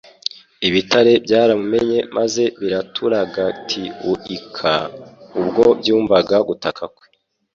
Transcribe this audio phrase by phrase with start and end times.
[0.67, 4.73] Ibitare byaramumenye maze biraturagtuika
[5.39, 7.07] ubwo byumvaga gutaka kwe.